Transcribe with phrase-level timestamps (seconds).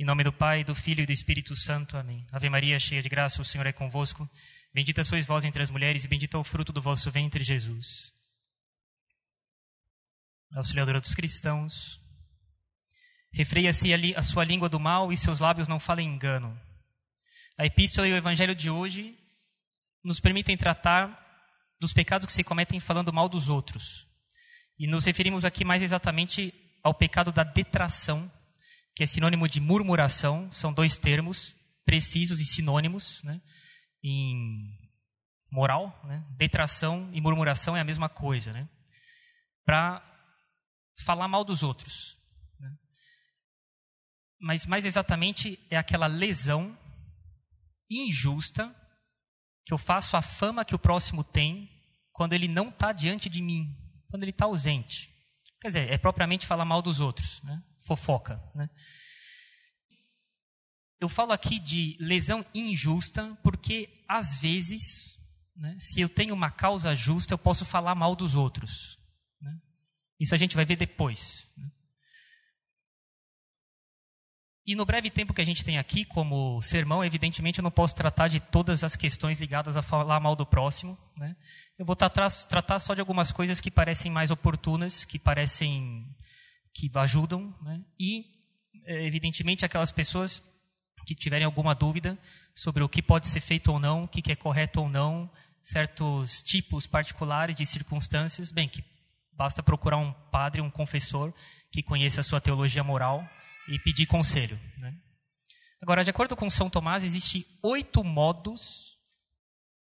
[0.00, 1.96] Em nome do Pai, do Filho e do Espírito Santo.
[1.96, 2.24] Amém.
[2.30, 4.30] Ave Maria, cheia de graça, o Senhor é convosco.
[4.72, 8.14] Bendita sois vós entre as mulheres e bendito é o fruto do vosso ventre, Jesus.
[10.54, 12.00] Auxiliadora dos cristãos,
[13.32, 16.56] refreia-se a sua língua do mal e seus lábios não falem engano.
[17.58, 19.18] A epístola e o evangelho de hoje
[20.04, 21.26] nos permitem tratar
[21.80, 24.06] dos pecados que se cometem falando mal dos outros.
[24.78, 26.54] E nos referimos aqui mais exatamente
[26.84, 28.30] ao pecado da detração
[28.98, 31.54] que é sinônimo de murmuração, são dois termos
[31.84, 33.40] precisos e sinônimos né,
[34.02, 34.76] em
[35.52, 36.02] moral.
[36.02, 36.26] Né?
[36.36, 38.52] Detração e murmuração é a mesma coisa.
[38.52, 38.68] Né?
[39.64, 40.02] Para
[41.04, 42.18] falar mal dos outros.
[42.58, 42.76] Né?
[44.40, 46.76] Mas mais exatamente é aquela lesão
[47.88, 48.74] injusta
[49.64, 51.70] que eu faço à fama que o próximo tem
[52.10, 53.72] quando ele não está diante de mim,
[54.10, 55.08] quando ele está ausente.
[55.60, 57.40] Quer dizer, é propriamente falar mal dos outros.
[57.44, 57.62] Né?
[57.88, 58.40] Fofoca.
[58.54, 58.68] Né?
[61.00, 65.16] Eu falo aqui de lesão injusta porque, às vezes,
[65.56, 68.98] né, se eu tenho uma causa justa, eu posso falar mal dos outros.
[69.40, 69.58] Né?
[70.20, 71.46] Isso a gente vai ver depois.
[71.56, 71.70] Né?
[74.66, 77.94] E no breve tempo que a gente tem aqui como sermão, evidentemente eu não posso
[77.94, 80.98] tratar de todas as questões ligadas a falar mal do próximo.
[81.16, 81.34] Né?
[81.78, 86.06] Eu vou tratar, tratar só de algumas coisas que parecem mais oportunas, que parecem
[86.74, 87.82] que ajudam, né?
[87.98, 88.24] e,
[88.84, 90.42] é, evidentemente, aquelas pessoas
[91.06, 92.18] que tiverem alguma dúvida
[92.54, 95.30] sobre o que pode ser feito ou não, o que é correto ou não,
[95.62, 98.84] certos tipos particulares de circunstâncias, bem, que
[99.32, 101.32] basta procurar um padre, um confessor
[101.70, 103.28] que conheça a sua teologia moral
[103.68, 104.58] e pedir conselho.
[104.78, 104.94] Né?
[105.80, 108.96] Agora, de acordo com São Tomás, existem oito modos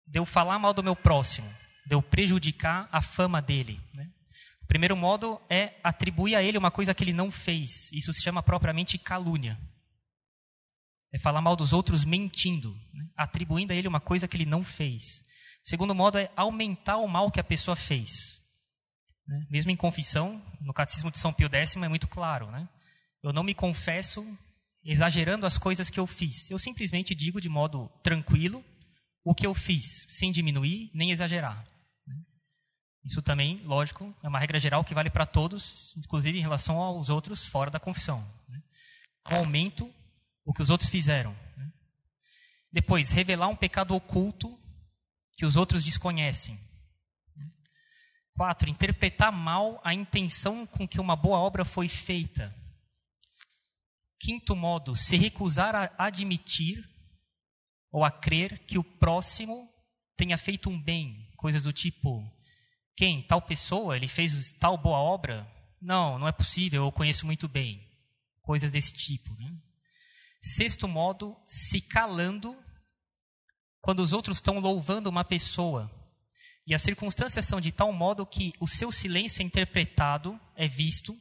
[0.07, 1.49] de eu falar mal do meu próximo,
[1.87, 3.81] de eu prejudicar a fama dele.
[3.93, 4.11] Né?
[4.65, 7.93] O primeiro modo é atribuir a ele uma coisa que ele não fez.
[7.93, 9.59] Isso se chama propriamente calúnia.
[11.13, 13.07] É falar mal dos outros mentindo, né?
[13.15, 15.21] atribuindo a ele uma coisa que ele não fez.
[15.65, 18.11] O segundo modo é aumentar o mal que a pessoa fez.
[19.29, 19.47] Né?
[19.51, 22.51] Mesmo em confissão, no Catecismo de São Pio X é muito claro.
[22.51, 22.67] Né?
[23.23, 24.27] Eu não me confesso
[24.83, 26.51] exagerando as coisas que eu fiz.
[26.51, 28.65] Eu simplesmente digo de modo tranquilo
[29.23, 31.67] o que eu fiz, sem diminuir nem exagerar.
[33.05, 37.11] Isso também, lógico, é uma regra geral que vale para todos, inclusive em relação aos
[37.11, 38.27] outros fora da confissão.
[38.49, 38.63] Né?
[39.25, 39.93] aumento
[40.45, 41.35] o que os outros fizeram.
[41.57, 41.73] Né?
[42.71, 44.59] Depois, revelar um pecado oculto
[45.33, 46.59] que os outros desconhecem.
[48.37, 52.55] Quatro, interpretar mal a intenção com que uma boa obra foi feita.
[54.19, 56.85] Quinto modo, se recusar a admitir
[57.93, 59.69] ou a crer que o próximo
[60.17, 62.29] tenha feito um bem, coisas do tipo
[62.97, 63.23] quem?
[63.27, 63.97] Tal pessoa?
[63.97, 65.47] Ele fez tal boa obra?
[65.81, 67.87] Não, não é possível, eu conheço muito bem.
[68.43, 69.35] Coisas desse tipo.
[69.35, 69.53] Né?
[70.43, 72.57] Sexto modo, se calando
[73.81, 75.91] quando os outros estão louvando uma pessoa.
[76.67, 81.15] E as circunstâncias são de tal modo que o seu silêncio é interpretado, é visto,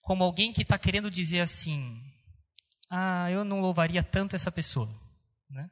[0.00, 2.00] como alguém que está querendo dizer assim:
[2.88, 4.88] Ah, eu não louvaria tanto essa pessoa.
[5.50, 5.68] Né?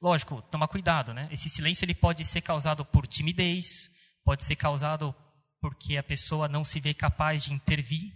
[0.00, 1.28] Lógico, toma cuidado, né?
[1.32, 3.90] Esse silêncio ele pode ser causado por timidez,
[4.24, 5.14] pode ser causado
[5.60, 8.12] porque a pessoa não se vê capaz de intervir,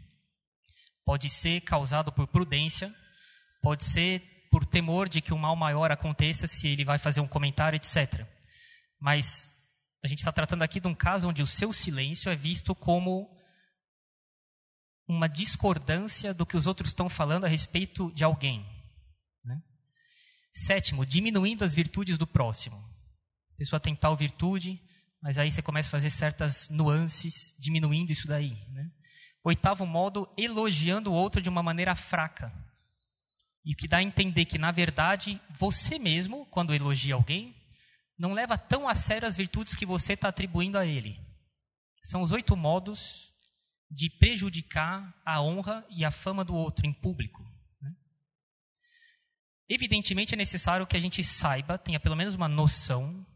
[1.04, 2.94] pode ser causado por prudência,
[3.62, 7.28] pode ser por temor de que um mal maior aconteça se ele vai fazer um
[7.28, 8.26] comentário, etc.
[9.00, 9.50] Mas
[10.02, 13.28] a gente está tratando aqui de um caso onde o seu silêncio é visto como
[15.08, 18.64] uma discordância do que os outros estão falando a respeito de alguém.
[19.44, 19.62] Né?
[20.52, 22.76] Sétimo, diminuindo as virtudes do próximo.
[23.54, 24.80] A pessoa tem tal virtude,
[25.26, 28.56] mas aí você começa a fazer certas nuances, diminuindo isso daí.
[28.68, 28.88] Né?
[29.42, 32.52] Oitavo modo, elogiando o outro de uma maneira fraca.
[33.64, 37.56] E que dá a entender que, na verdade, você mesmo, quando elogia alguém,
[38.16, 41.18] não leva tão a sério as virtudes que você está atribuindo a ele.
[42.04, 43.34] São os oito modos
[43.90, 47.42] de prejudicar a honra e a fama do outro em público.
[47.82, 47.90] Né?
[49.68, 53.26] Evidentemente é necessário que a gente saiba, tenha pelo menos uma noção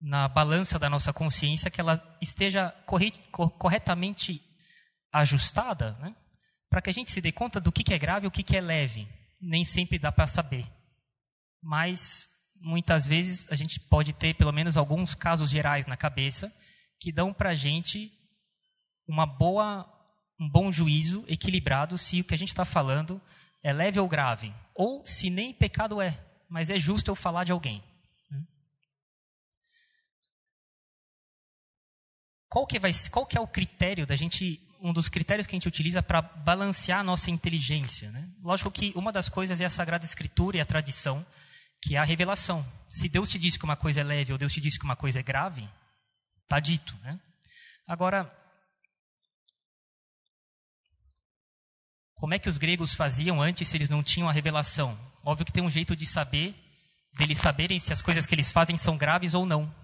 [0.00, 2.70] na balança da nossa consciência que ela esteja
[3.58, 4.40] corretamente
[5.12, 6.14] ajustada, né?
[6.68, 8.60] para que a gente se dê conta do que, é grave e o que, é
[8.60, 9.08] leve.
[9.40, 10.66] Nem sempre dá para saber.
[11.62, 12.28] Mas,
[12.60, 16.52] muitas vezes, a gente pode ter pelo menos alguns casos gerais na cabeça
[17.00, 18.12] que dão para a gente
[19.06, 19.86] uma boa,
[20.38, 23.20] um bom juízo equilibrado se o que a gente está falando
[23.62, 24.52] é leve ou grave.
[24.74, 27.82] Ou se nem pecado é, mas é justo eu falar de alguém.
[32.48, 35.58] Qual que, vai, qual que é o critério da gente um dos critérios que a
[35.58, 38.10] gente utiliza para balancear a nossa inteligência.
[38.10, 38.28] Né?
[38.42, 41.26] Lógico que uma das coisas é a Sagrada Escritura e a tradição,
[41.82, 42.66] que é a revelação.
[42.88, 44.96] Se Deus te diz que uma coisa é leve ou Deus te diz que uma
[44.96, 45.68] coisa é grave,
[46.44, 46.96] está dito.
[47.02, 47.18] Né?
[47.86, 48.32] Agora,
[52.14, 54.98] como é que os gregos faziam antes se eles não tinham a revelação?
[55.24, 56.54] Óbvio que tem um jeito de saber,
[57.14, 59.74] deles saberem se as coisas que eles fazem são graves ou não.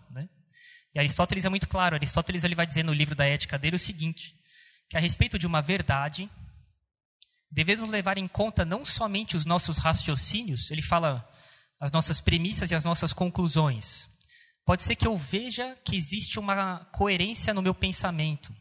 [0.94, 1.96] E Aristóteles é muito claro.
[1.96, 4.35] Aristóteles ele vai dizer no livro da Ética dele o seguinte:
[4.88, 6.31] que a respeito de uma verdade,
[7.50, 11.29] devemos levar em conta não somente os nossos raciocínios, ele fala
[11.81, 14.08] as nossas premissas e as nossas conclusões.
[14.64, 18.55] Pode ser que eu veja que existe uma coerência no meu pensamento,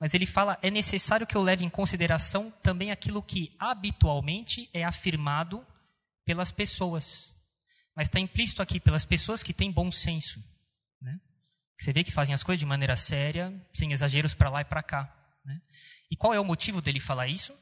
[0.00, 4.84] mas ele fala é necessário que eu leve em consideração também aquilo que habitualmente é
[4.84, 5.64] afirmado
[6.24, 7.30] pelas pessoas.
[7.94, 10.42] Mas está implícito aqui pelas pessoas que têm bom senso.
[11.82, 14.84] Você vê que fazem as coisas de maneira séria, sem exageros para lá e para
[14.84, 15.12] cá.
[15.44, 15.60] Né?
[16.08, 17.52] E qual é o motivo dele falar isso?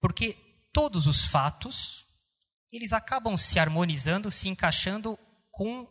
[0.00, 0.36] Porque
[0.72, 2.06] todos os fatos
[2.72, 5.18] eles acabam se harmonizando, se encaixando
[5.50, 5.84] com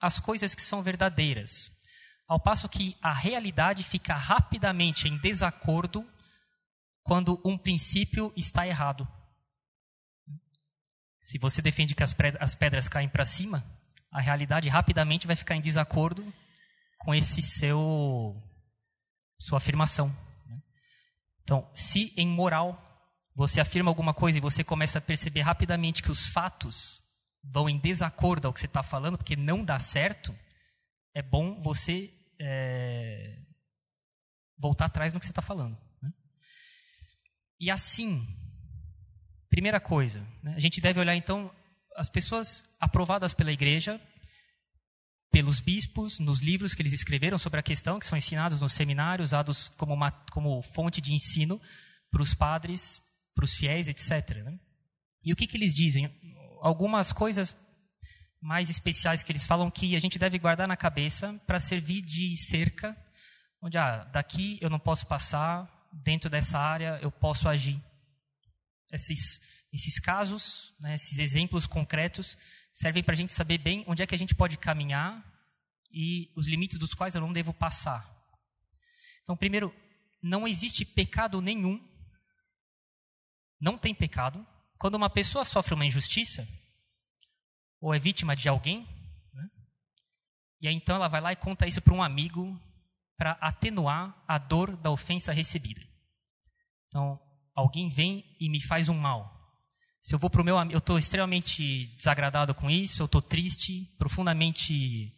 [0.00, 1.70] as coisas que são verdadeiras.
[2.26, 6.02] Ao passo que a realidade fica rapidamente em desacordo
[7.02, 9.06] quando um princípio está errado.
[11.20, 13.62] Se você defende que as pedras caem para cima,
[14.10, 16.32] a realidade rapidamente vai ficar em desacordo
[17.06, 18.36] com esse seu
[19.38, 20.12] sua afirmação.
[21.44, 22.82] Então, se em moral
[23.32, 27.00] você afirma alguma coisa e você começa a perceber rapidamente que os fatos
[27.44, 30.36] vão em desacordo ao que você está falando, porque não dá certo,
[31.14, 33.38] é bom você é,
[34.58, 35.78] voltar atrás no que você está falando.
[36.02, 36.12] Né?
[37.60, 38.26] E assim,
[39.48, 41.54] primeira coisa, né, a gente deve olhar então
[41.94, 44.00] as pessoas aprovadas pela igreja,
[45.36, 49.28] pelos bispos, nos livros que eles escreveram sobre a questão, que são ensinados nos seminários,
[49.28, 51.60] usados como, uma, como fonte de ensino
[52.10, 53.02] para os padres,
[53.34, 54.42] para os fiéis, etc.
[54.42, 54.58] Né?
[55.22, 56.10] E o que, que eles dizem?
[56.62, 57.54] Algumas coisas
[58.40, 62.34] mais especiais que eles falam que a gente deve guardar na cabeça para servir de
[62.38, 62.96] cerca,
[63.60, 67.78] onde ah, daqui eu não posso passar, dentro dessa área eu posso agir.
[68.90, 69.38] Esses,
[69.70, 72.38] esses casos, né, esses exemplos concretos,
[72.76, 75.24] servem para a gente saber bem onde é que a gente pode caminhar
[75.90, 78.06] e os limites dos quais eu não devo passar.
[79.22, 79.74] Então, primeiro,
[80.22, 81.80] não existe pecado nenhum
[83.58, 84.46] não tem pecado.
[84.78, 86.46] Quando uma pessoa sofre uma injustiça,
[87.80, 88.86] ou é vítima de alguém,
[89.32, 89.48] né?
[90.60, 92.60] e aí então ela vai lá e conta isso para um amigo
[93.16, 95.80] para atenuar a dor da ofensa recebida.
[96.88, 97.18] Então,
[97.54, 99.35] alguém vem e me faz um mal.
[100.06, 103.92] Se eu vou para o meu eu estou extremamente desagradado com isso, eu estou triste,
[103.98, 105.12] profundamente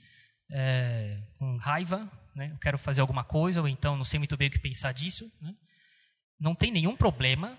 [0.50, 2.52] é, com raiva, né?
[2.55, 5.31] eu quero fazer alguma coisa, ou então não sei muito bem o que pensar disso.
[5.43, 5.55] Né?
[6.40, 7.55] Não tem nenhum problema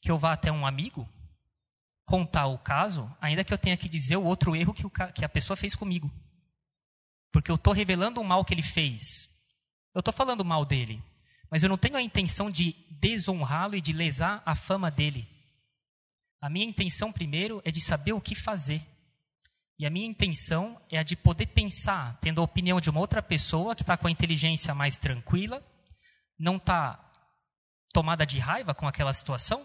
[0.00, 1.06] que eu vá até um amigo
[2.06, 5.26] contar o caso, ainda que eu tenha que dizer o outro erro que, o, que
[5.26, 6.10] a pessoa fez comigo.
[7.30, 9.28] Porque eu estou revelando o mal que ele fez.
[9.94, 11.02] Eu estou falando mal dele.
[11.50, 15.31] Mas eu não tenho a intenção de desonrá-lo e de lesar a fama dele.
[16.42, 18.84] A minha intenção, primeiro, é de saber o que fazer.
[19.78, 23.22] E a minha intenção é a de poder pensar, tendo a opinião de uma outra
[23.22, 25.64] pessoa que está com a inteligência mais tranquila,
[26.36, 26.98] não está
[27.94, 29.64] tomada de raiva com aquela situação,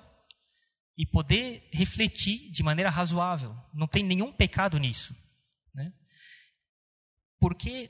[0.96, 3.56] e poder refletir de maneira razoável.
[3.74, 5.16] Não tem nenhum pecado nisso.
[5.76, 5.92] Né?
[7.40, 7.90] Porque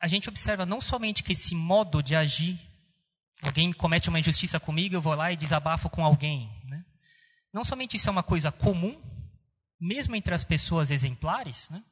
[0.00, 2.60] a gente observa não somente que esse modo de agir,
[3.42, 6.48] alguém comete uma injustiça comigo, eu vou lá e desabafo com alguém.
[6.64, 6.84] Né?
[7.54, 9.00] Não somente isso é uma coisa comum,
[9.80, 11.84] mesmo entre as pessoas exemplares, né?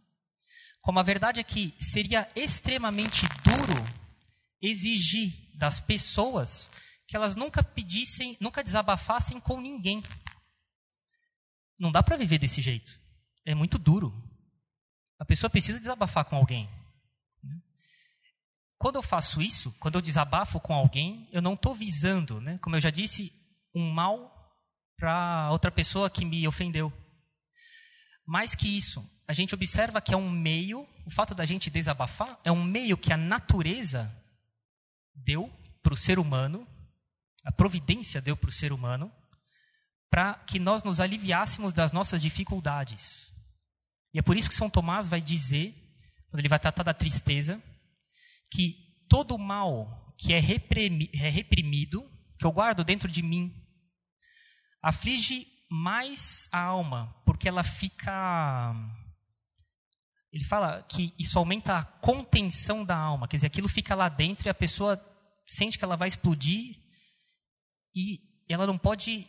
[0.80, 3.80] como a verdade é que seria extremamente duro
[4.60, 6.68] exigir das pessoas
[7.06, 10.02] que elas nunca pedissem, nunca desabafassem com ninguém.
[11.78, 12.98] Não dá para viver desse jeito.
[13.44, 14.12] É muito duro.
[15.20, 16.68] A pessoa precisa desabafar com alguém.
[18.78, 22.74] Quando eu faço isso, quando eu desabafo com alguém, eu não estou visando, né, como
[22.74, 23.32] eu já disse,
[23.72, 24.41] um mal
[25.02, 26.92] para outra pessoa que me ofendeu.
[28.24, 32.38] Mais que isso, a gente observa que é um meio, o fato da gente desabafar
[32.44, 34.08] é um meio que a natureza
[35.12, 35.50] deu
[35.82, 36.64] para o ser humano
[37.44, 39.10] a providência deu para o ser humano
[40.08, 43.28] para que nós nos aliviássemos das nossas dificuldades.
[44.14, 45.74] E é por isso que São Tomás vai dizer,
[46.30, 47.60] quando ele vai tratar da tristeza,
[48.48, 48.76] que
[49.08, 53.52] todo mal que é, é reprimido, que eu guardo dentro de mim,
[54.82, 58.74] aflige mais a alma, porque ela fica.
[60.32, 64.48] Ele fala que isso aumenta a contenção da alma, quer dizer, aquilo fica lá dentro
[64.48, 65.00] e a pessoa
[65.46, 66.76] sente que ela vai explodir
[67.94, 69.28] e ela não pode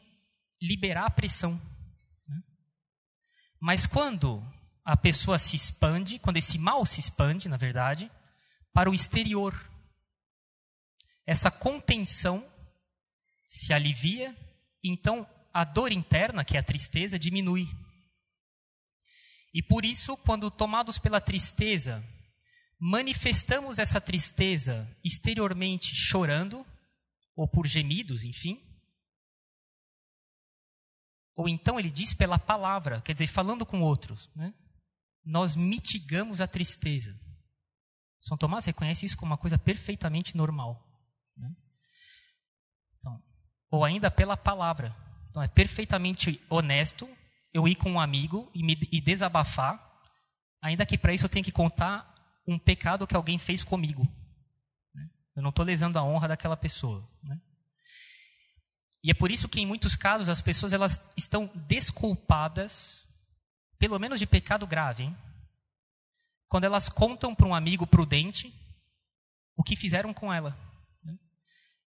[0.61, 1.61] liberar a pressão.
[2.27, 2.41] Né?
[3.59, 4.41] Mas quando
[4.85, 8.09] a pessoa se expande, quando esse mal se expande, na verdade,
[8.73, 9.53] para o exterior,
[11.25, 12.45] essa contenção
[13.47, 14.35] se alivia,
[14.83, 17.67] então a dor interna, que é a tristeza, diminui.
[19.53, 22.03] E por isso, quando tomados pela tristeza,
[22.79, 26.65] manifestamos essa tristeza exteriormente chorando,
[27.35, 28.59] ou por gemidos, enfim.
[31.35, 34.29] Ou então ele diz pela palavra, quer dizer, falando com outros.
[34.35, 34.53] Né?
[35.23, 37.17] Nós mitigamos a tristeza.
[38.19, 40.81] São Tomás reconhece isso como uma coisa perfeitamente normal.
[41.35, 41.55] Né?
[42.97, 43.21] Então,
[43.69, 44.95] ou ainda pela palavra.
[45.33, 47.09] Então, é perfeitamente honesto
[47.51, 49.83] eu ir com um amigo e, me, e desabafar,
[50.61, 52.13] ainda que para isso eu tenha que contar
[52.47, 54.03] um pecado que alguém fez comigo.
[54.93, 55.09] Né?
[55.35, 57.03] Eu não estou lesando a honra daquela pessoa.
[57.23, 57.41] Né?
[59.03, 63.03] E é por isso que em muitos casos as pessoas elas estão desculpadas,
[63.79, 65.17] pelo menos de pecado grave, hein?
[66.47, 68.53] quando elas contam para um amigo prudente
[69.57, 70.55] o que fizeram com ela.
[71.03, 71.17] Né?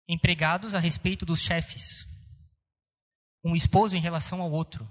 [0.08, 2.06] Empregados a respeito dos chefes,
[3.46, 4.88] um esposo em relação ao outro.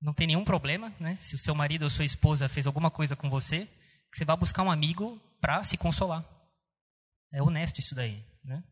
[0.00, 1.14] Não tem nenhum problema, né?
[1.16, 3.66] Se o seu marido ou sua esposa fez alguma coisa com você,
[4.10, 6.24] que você vai buscar um amigo para se consolar.
[7.32, 8.64] É honesto isso daí, né?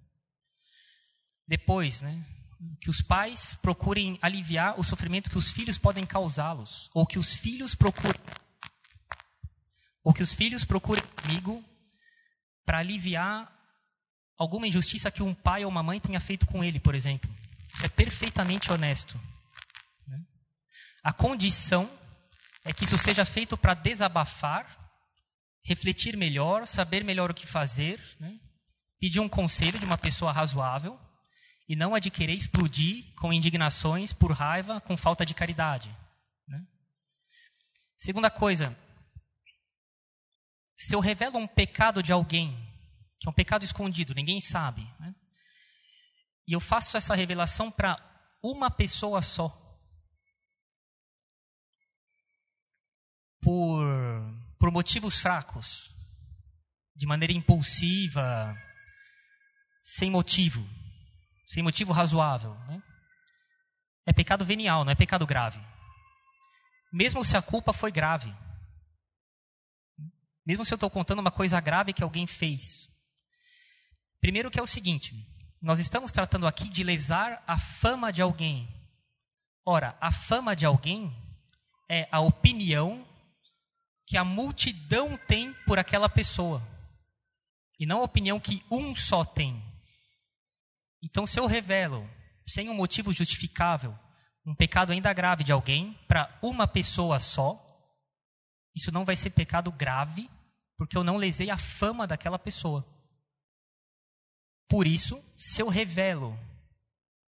[1.47, 2.25] Depois, né?
[2.81, 7.35] Que os pais procurem aliviar o sofrimento que os filhos podem causá-los, ou que os
[7.35, 8.21] filhos procurem,
[10.03, 11.63] ou que os filhos procurem amigo
[12.65, 13.55] para aliviar
[14.39, 17.38] alguma injustiça que um pai ou uma mãe tenha feito com ele, por exemplo.
[17.83, 19.21] É perfeitamente honesto.
[20.07, 20.21] Né?
[21.03, 21.91] A condição
[22.65, 24.79] é que isso seja feito para desabafar
[25.69, 28.41] refletir melhor, saber melhor o que fazer, né?
[28.99, 30.99] pedir um conselho de uma pessoa razoável
[31.69, 35.95] e não a de querer explodir com indignações, por raiva, com falta de caridade.
[36.47, 36.65] Né?
[37.99, 38.75] Segunda coisa,
[40.79, 42.57] se eu revelo um pecado de alguém,
[43.21, 45.15] que é um pecado escondido, ninguém sabe, né?
[46.49, 47.97] E eu faço essa revelação para
[48.43, 49.49] uma pessoa só,
[53.41, 53.87] por
[54.59, 55.95] por motivos fracos,
[56.97, 58.57] de maneira impulsiva,
[59.83, 60.67] sem motivo,
[61.47, 62.55] sem motivo razoável.
[62.67, 62.83] Né?
[64.05, 65.61] É pecado venial, não é pecado grave.
[66.93, 68.35] Mesmo se a culpa foi grave.
[70.45, 72.89] Mesmo se eu estou contando uma coisa grave que alguém fez.
[74.21, 75.15] Primeiro que é o seguinte,
[75.61, 78.69] nós estamos tratando aqui de lesar a fama de alguém.
[79.67, 81.13] Ora, a fama de alguém
[81.91, 83.07] é a opinião
[84.07, 86.63] que a multidão tem por aquela pessoa.
[87.79, 89.63] E não a opinião que um só tem.
[91.03, 92.09] Então, se eu revelo,
[92.47, 93.97] sem um motivo justificável,
[94.47, 97.65] um pecado ainda grave de alguém para uma pessoa só,
[98.75, 100.31] isso não vai ser pecado grave,
[100.77, 102.87] porque eu não lesei a fama daquela pessoa.
[104.69, 106.39] Por isso, se eu revelo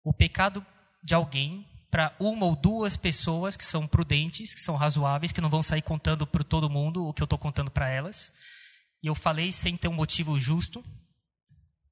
[0.04, 0.64] o pecado
[1.02, 5.48] de alguém para uma ou duas pessoas que são prudentes, que são razoáveis, que não
[5.48, 8.32] vão sair contando para todo mundo o que eu estou contando para elas.
[9.02, 10.84] E eu falei sem ter um motivo justo.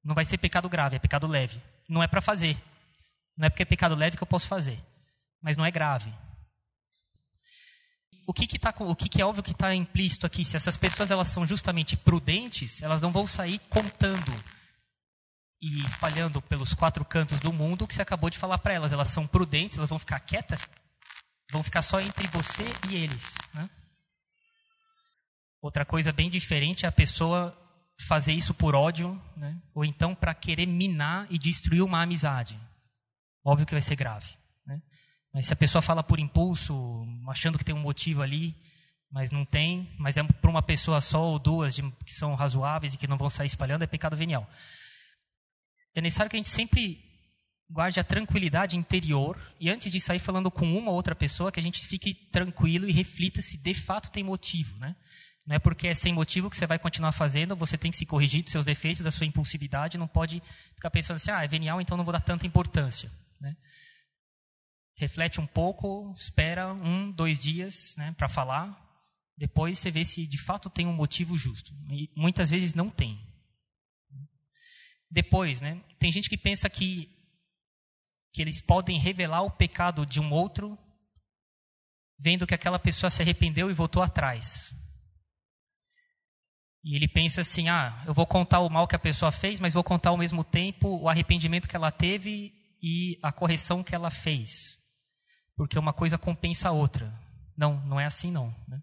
[0.04, 1.60] Não vai ser pecado grave, é pecado leve.
[1.88, 2.56] Não é para fazer.
[3.36, 4.78] Não é porque é pecado leve que eu posso fazer.
[5.40, 6.12] Mas não é grave.
[8.26, 10.44] O que, que, tá, o que, que é óbvio que está implícito aqui?
[10.44, 14.32] Se essas pessoas elas são justamente prudentes, elas não vão sair contando
[15.62, 18.92] e espalhando pelos quatro cantos do mundo o que você acabou de falar para elas.
[18.92, 20.68] Elas são prudentes, elas vão ficar quietas,
[21.52, 23.32] vão ficar só entre você e eles.
[23.54, 23.70] Né?
[25.62, 27.56] Outra coisa bem diferente é a pessoa
[28.08, 29.56] fazer isso por ódio, né?
[29.72, 32.58] ou então para querer minar e destruir uma amizade.
[33.44, 34.34] Óbvio que vai ser grave.
[34.66, 34.82] Né?
[35.32, 38.56] Mas se a pessoa fala por impulso, achando que tem um motivo ali,
[39.08, 42.94] mas não tem, mas é para uma pessoa só ou duas de, que são razoáveis
[42.94, 44.48] e que não vão sair espalhando, é pecado venial
[45.94, 47.02] é necessário que a gente sempre
[47.70, 51.58] guarde a tranquilidade interior e antes de sair falando com uma ou outra pessoa, que
[51.58, 54.94] a gente fique tranquilo e reflita se de fato tem motivo, né?
[55.46, 58.06] Não é porque é sem motivo que você vai continuar fazendo, você tem que se
[58.06, 60.40] corrigir dos seus defeitos, da sua impulsividade, não pode
[60.74, 63.56] ficar pensando assim, ah, é venial, então não vou dar tanta importância, né?
[64.96, 68.78] Reflete um pouco, espera um, dois dias né, para falar,
[69.36, 71.72] depois você vê se de fato tem um motivo justo.
[71.90, 73.18] E muitas vezes não tem
[75.12, 75.80] depois, né?
[75.98, 77.08] Tem gente que pensa que
[78.34, 80.78] que eles podem revelar o pecado de um outro
[82.18, 84.74] vendo que aquela pessoa se arrependeu e voltou atrás.
[86.82, 89.74] E ele pensa assim: ah, eu vou contar o mal que a pessoa fez, mas
[89.74, 94.10] vou contar ao mesmo tempo o arrependimento que ela teve e a correção que ela
[94.10, 94.78] fez,
[95.54, 97.12] porque uma coisa compensa a outra.
[97.54, 98.48] Não, não é assim não.
[98.66, 98.80] Né?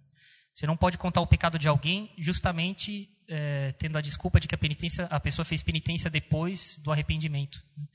[0.55, 4.55] Você não pode contar o pecado de alguém justamente é, tendo a desculpa de que
[4.55, 7.63] a penitência, a pessoa fez penitência depois do arrependimento.
[7.77, 7.85] Né?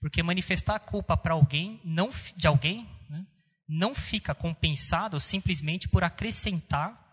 [0.00, 3.26] Porque manifestar a culpa para alguém, não de alguém, né,
[3.68, 7.04] não fica compensado simplesmente por acrescentar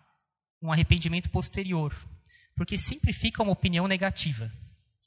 [0.62, 1.94] um arrependimento posterior.
[2.56, 4.52] Porque sempre fica uma opinião negativa,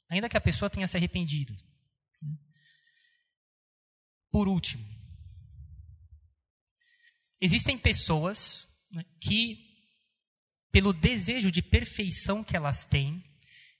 [0.09, 1.55] ainda que a pessoa tenha se arrependido.
[4.29, 4.85] Por último,
[7.39, 9.66] existem pessoas né, que,
[10.77, 13.23] pelo desejo de perfeição que elas têm,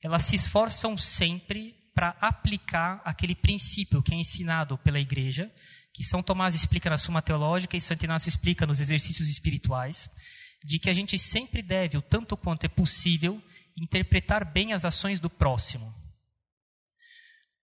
[0.03, 5.47] elas se esforçam sempre para aplicar aquele princípio que é ensinado pela igreja,
[5.93, 10.09] que São Tomás explica na Suma Teológica e Santo Inácio explica nos exercícios espirituais,
[10.63, 13.39] de que a gente sempre deve, o tanto quanto é possível,
[13.79, 15.93] interpretar bem as ações do próximo.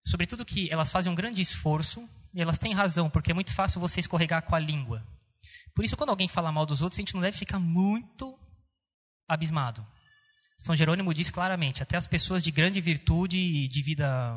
[0.06, 3.80] Sobretudo que elas fazem um grande esforço, e elas têm razão, porque é muito fácil
[3.80, 5.04] você escorregar com a língua.
[5.74, 8.38] Por isso, quando alguém fala mal dos outros, a gente não deve ficar muito
[9.28, 9.87] abismado.
[10.57, 14.37] São Jerônimo diz claramente: até as pessoas de grande virtude e de vida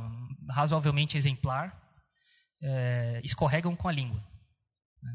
[0.50, 1.80] razoavelmente exemplar
[2.62, 4.24] é, escorregam com a língua.
[5.02, 5.12] Né?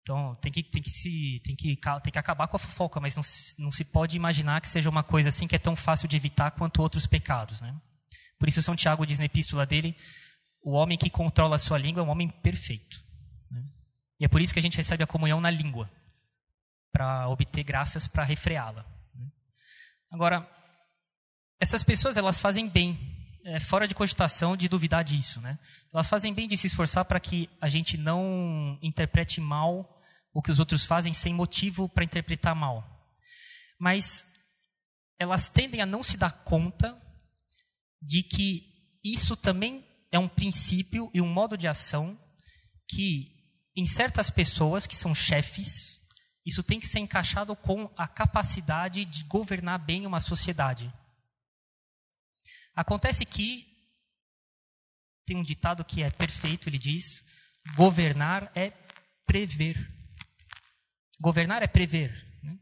[0.00, 3.16] Então tem que, tem, que se, tem, que, tem que acabar com a fofoca, mas
[3.16, 3.22] não,
[3.64, 6.52] não se pode imaginar que seja uma coisa assim que é tão fácil de evitar
[6.52, 7.60] quanto outros pecados.
[7.60, 7.74] Né?
[8.38, 9.96] Por isso, São Tiago diz na epístola dele:
[10.62, 13.02] o homem que controla a sua língua é um homem perfeito.
[13.50, 13.64] Né?
[14.20, 15.90] E é por isso que a gente recebe a comunhão na língua
[16.92, 18.84] para obter graças para refreá-la.
[20.10, 20.46] Agora,
[21.58, 22.98] essas pessoas elas fazem bem,
[23.44, 25.58] é, fora de cogitação de duvidar disso, né?
[25.92, 29.98] Elas fazem bem de se esforçar para que a gente não interprete mal
[30.34, 32.84] o que os outros fazem sem motivo para interpretar mal.
[33.78, 34.24] Mas
[35.18, 37.00] elas tendem a não se dar conta
[38.00, 38.64] de que
[39.04, 42.18] isso também é um princípio e um modo de ação
[42.88, 43.32] que,
[43.76, 46.01] em certas pessoas que são chefes,
[46.44, 50.92] isso tem que ser encaixado com a capacidade de governar bem uma sociedade.
[52.74, 53.66] Acontece que
[55.24, 57.24] tem um ditado que é perfeito, ele diz:
[57.76, 58.70] governar é
[59.26, 59.76] prever.
[61.20, 62.10] Governar é prever.
[62.42, 62.58] Né?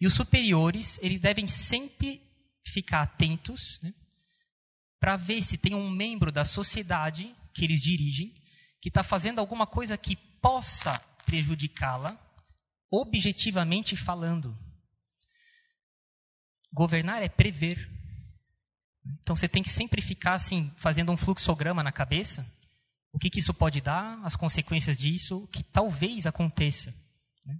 [0.00, 2.22] E os superiores, eles devem sempre
[2.66, 3.92] ficar atentos né,
[4.98, 8.34] para ver se tem um membro da sociedade que eles dirigem
[8.80, 12.18] que está fazendo alguma coisa que possa prejudicá-la
[12.90, 14.56] objetivamente falando.
[16.72, 17.88] Governar é prever.
[19.22, 22.46] Então você tem que sempre ficar assim, fazendo um fluxograma na cabeça.
[23.12, 26.94] O que, que isso pode dar, as consequências disso, o que talvez aconteça.
[27.44, 27.58] Né?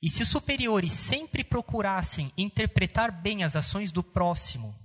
[0.00, 4.78] E se os superiores sempre procurassem interpretar bem as ações do próximo,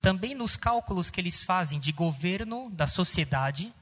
[0.00, 3.74] também nos cálculos que eles fazem de governo da sociedade,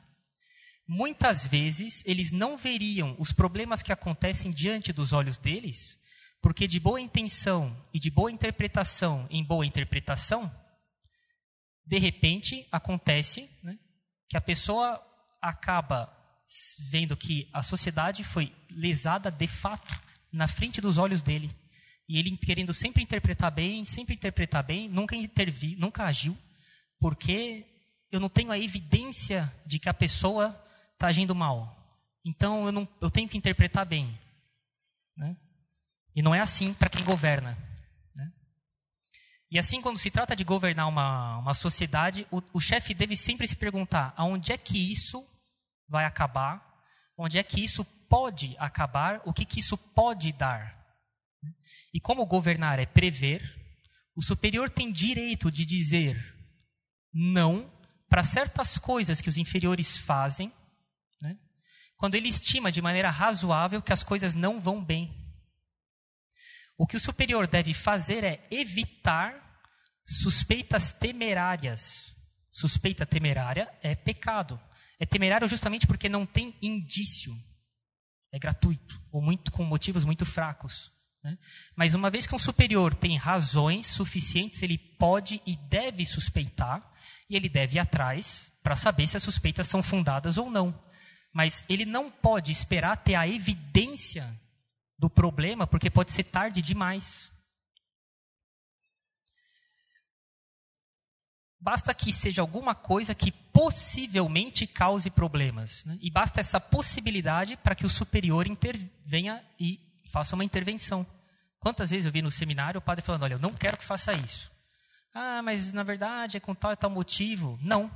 [0.87, 5.99] muitas vezes eles não veriam os problemas que acontecem diante dos olhos deles,
[6.43, 10.53] porque de boa intenção e de boa interpretação em boa interpretação,
[11.87, 13.79] de repente acontece né,
[14.29, 15.03] que a pessoa
[15.41, 16.13] acaba
[16.91, 20.01] vendo que a sociedade foi lesada de fato
[20.33, 21.51] na frente dos olhos dele.
[22.09, 26.37] E ele querendo sempre interpretar bem, sempre interpretar bem, nunca intervir, nunca agiu,
[26.99, 27.65] porque
[28.11, 30.64] eu não tenho a evidência de que a pessoa
[31.05, 31.77] está agindo mal.
[32.25, 34.19] Então eu, não, eu tenho que interpretar bem.
[35.17, 35.37] Né?
[36.17, 37.53] E não é assim para quem governa.
[38.17, 38.33] Né?
[39.51, 43.47] E assim, quando se trata de governar uma, uma sociedade, o, o chefe deve sempre
[43.47, 45.23] se perguntar aonde é que isso
[45.87, 46.65] vai acabar,
[47.19, 50.83] onde é que isso pode acabar, o que, que isso pode dar.
[51.93, 53.43] E como governar é prever,
[54.17, 56.33] o superior tem direito de dizer
[57.13, 57.71] não
[58.09, 60.53] para certas coisas que os inferiores fazem
[61.97, 65.25] quando ele estima de maneira razoável que as coisas não vão bem.
[66.77, 69.35] O que o superior deve fazer é evitar
[70.05, 72.13] suspeitas temerárias.
[72.51, 74.61] Suspeita temerária é pecado.
[74.99, 77.35] É temerário justamente porque não tem indício.
[78.33, 80.93] É gratuito, ou muito com motivos muito fracos.
[81.23, 81.39] Né?
[81.77, 86.83] Mas uma vez que um superior tem razões suficientes, ele pode e deve suspeitar,
[87.31, 90.79] e ele deve ir atrás para saber se as suspeitas são fundadas ou não.
[91.35, 94.33] Mas ele não pode esperar ter a evidência
[94.97, 97.29] do problema, porque pode ser tarde demais.
[101.61, 105.85] Basta que seja alguma coisa que possivelmente cause problemas.
[105.85, 105.99] Né?
[106.01, 109.81] E basta essa possibilidade para que o superior intervenha e
[110.13, 111.05] faça uma intervenção.
[111.59, 114.13] Quantas vezes eu vi no seminário o padre falando: Olha, eu não quero que faça
[114.13, 114.53] isso.
[115.13, 117.59] Ah, mas na verdade é com tal e tal motivo.
[117.61, 117.91] Não.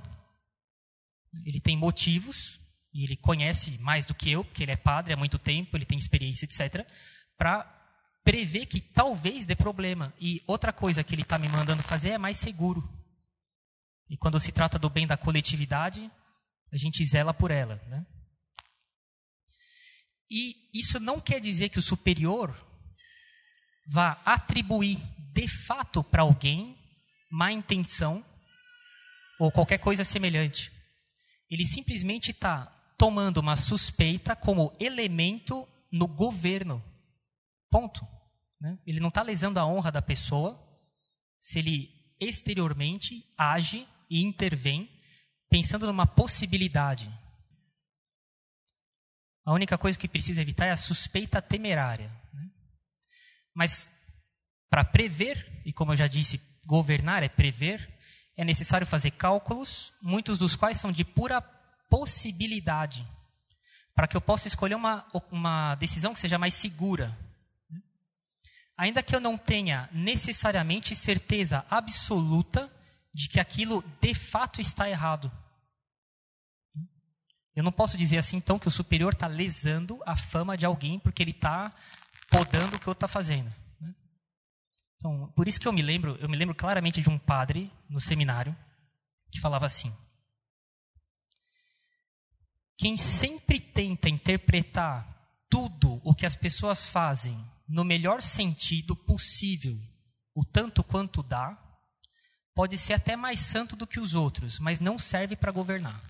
[1.44, 2.58] Ele tem motivos
[2.98, 5.86] e ele conhece mais do que eu, porque ele é padre há muito tempo, ele
[5.86, 6.84] tem experiência, etc.,
[7.36, 7.62] para
[8.24, 10.12] prever que talvez dê problema.
[10.20, 12.82] E outra coisa que ele está me mandando fazer é mais seguro.
[14.10, 16.10] E quando se trata do bem da coletividade,
[16.72, 17.76] a gente zela por ela.
[17.86, 18.04] Né?
[20.28, 22.52] E isso não quer dizer que o superior
[23.86, 24.98] vá atribuir
[25.32, 26.76] de fato para alguém
[27.30, 28.26] má intenção
[29.38, 30.72] ou qualquer coisa semelhante.
[31.48, 36.82] Ele simplesmente está tomando uma suspeita como elemento no governo.
[37.70, 38.06] Ponto.
[38.60, 38.76] Né?
[38.84, 40.58] Ele não está lesando a honra da pessoa
[41.38, 41.88] se ele
[42.20, 44.90] exteriormente age e intervém
[45.48, 47.08] pensando numa possibilidade.
[49.46, 52.10] A única coisa que precisa evitar é a suspeita temerária.
[52.34, 52.50] Né?
[53.54, 53.88] Mas
[54.68, 57.96] para prever, e como eu já disse, governar é prever,
[58.36, 61.40] é necessário fazer cálculos, muitos dos quais são de pura
[61.88, 63.06] possibilidade,
[63.94, 67.16] para que eu possa escolher uma, uma decisão que seja mais segura.
[68.76, 72.70] Ainda que eu não tenha necessariamente certeza absoluta
[73.12, 75.30] de que aquilo de fato está errado.
[77.56, 81.00] Eu não posso dizer assim, então, que o superior está lesando a fama de alguém
[81.00, 81.68] porque ele está
[82.30, 83.52] podando o que o outro está fazendo.
[84.94, 87.98] Então, por isso que eu me lembro, eu me lembro claramente de um padre no
[87.98, 88.56] seminário
[89.32, 89.92] que falava assim:
[92.78, 95.04] quem sempre tenta interpretar
[95.50, 97.36] tudo o que as pessoas fazem
[97.68, 99.76] no melhor sentido possível,
[100.32, 101.58] o tanto quanto dá,
[102.54, 106.00] pode ser até mais santo do que os outros, mas não serve para governar.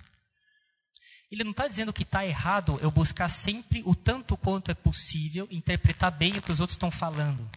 [1.30, 5.48] Ele não está dizendo que está errado eu buscar sempre o tanto quanto é possível
[5.50, 7.48] interpretar bem o que os outros estão falando.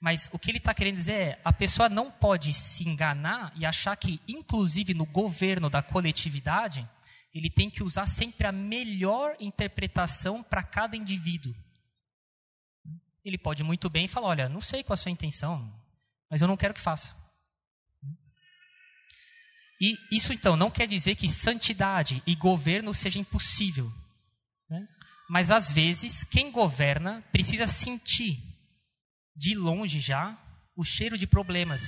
[0.00, 3.66] Mas o que ele está querendo dizer é: a pessoa não pode se enganar e
[3.66, 6.86] achar que, inclusive no governo da coletividade,
[7.32, 11.54] ele tem que usar sempre a melhor interpretação para cada indivíduo.
[13.24, 15.72] Ele pode muito bem falar: olha, não sei qual a sua intenção,
[16.28, 17.16] mas eu não quero que faça.
[19.80, 23.90] E isso então não quer dizer que santidade e governo seja impossível.
[24.68, 24.86] Né?
[25.28, 28.38] Mas às vezes, quem governa precisa sentir
[29.34, 30.38] de longe já
[30.76, 31.82] o cheiro de problemas.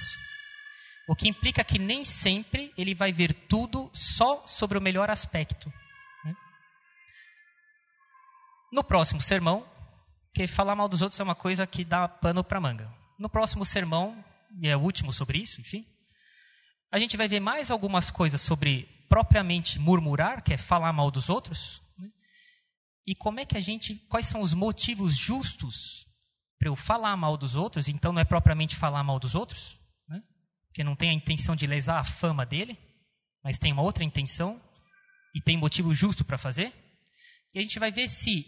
[1.08, 5.72] O que implica que nem sempre ele vai ver tudo só sobre o melhor aspecto.
[6.24, 6.34] Né?
[8.72, 9.66] No próximo sermão,
[10.32, 12.92] que falar mal dos outros é uma coisa que dá pano para manga.
[13.18, 14.24] No próximo sermão,
[14.60, 15.86] e é o último sobre isso, enfim,
[16.90, 21.28] a gente vai ver mais algumas coisas sobre propriamente murmurar, que é falar mal dos
[21.28, 22.08] outros, né?
[23.06, 26.06] e como é que a gente, quais são os motivos justos
[26.58, 29.78] para eu falar mal dos outros, então não é propriamente falar mal dos outros,
[30.72, 32.78] porque não tem a intenção de lesar a fama dele,
[33.44, 34.58] mas tem uma outra intenção
[35.34, 36.72] e tem motivo justo para fazer.
[37.52, 38.46] E a gente vai ver se,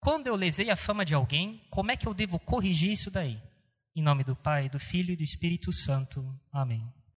[0.00, 3.40] quando eu lesei a fama de alguém, como é que eu devo corrigir isso daí.
[3.94, 6.20] Em nome do Pai, do Filho e do Espírito Santo.
[6.52, 6.84] Amém.